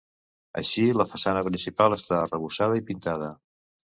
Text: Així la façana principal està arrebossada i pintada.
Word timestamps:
Així 0.61 0.85
la 1.01 1.05
façana 1.09 1.43
principal 1.49 1.95
està 1.97 2.17
arrebossada 2.21 2.79
i 2.81 2.85
pintada. 2.91 3.29